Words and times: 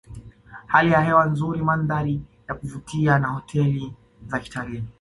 Hali 0.65 0.91
ya 0.91 1.01
hewa 1.01 1.25
nzuri 1.25 1.61
mandhari 1.61 2.21
ya 2.47 2.55
kuvutia 2.55 3.19
na 3.19 3.27
hoteli 3.27 3.93
za 4.27 4.39
kitalii 4.39 4.83